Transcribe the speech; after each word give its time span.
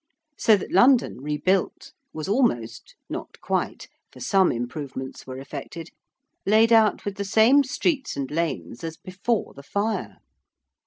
So 0.35 0.57
that 0.57 0.71
London, 0.71 1.21
rebuilt, 1.21 1.93
was 2.11 2.27
almost 2.27 2.95
not 3.07 3.39
quite, 3.39 3.87
for 4.11 4.19
some 4.19 4.51
improvements 4.51 5.27
were 5.27 5.37
effected 5.37 5.91
laid 6.43 6.73
out 6.73 7.05
with 7.05 7.17
the 7.17 7.23
same 7.23 7.63
streets 7.63 8.17
and 8.17 8.31
lanes 8.31 8.83
as 8.83 8.97
before 8.97 9.53
the 9.53 9.61
fire. 9.61 10.17